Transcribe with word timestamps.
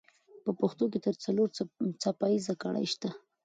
په 0.43 0.51
پښتو 0.59 0.83
کې 0.91 0.99
تر 1.07 1.15
څلور 1.23 1.47
څپه 2.03 2.25
ایزه 2.31 2.53
ګړې 2.63 2.85
شته. 2.93 3.09